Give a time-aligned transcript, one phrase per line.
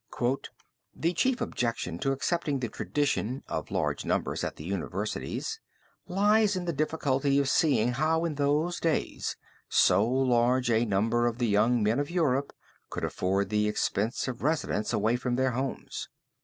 [0.95, 5.59] "The chief objection to accepting the tradition (of large numbers at the universities)
[6.07, 9.37] lies in the difficulty of seeing how in those days,
[9.69, 12.51] so large a number of the young men of Europe
[12.89, 16.09] could afford the expense of residence away from their homes.